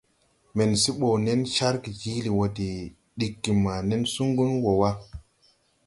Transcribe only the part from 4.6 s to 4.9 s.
wɔ